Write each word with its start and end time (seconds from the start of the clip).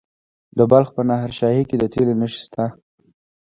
د 0.57 0.59
بلخ 0.71 0.87
په 0.95 1.01
نهر 1.09 1.31
شاهي 1.39 1.63
کې 1.69 1.75
د 1.79 1.83
تیلو 1.93 2.13
نښې 2.19 2.39
شته. 2.45 2.65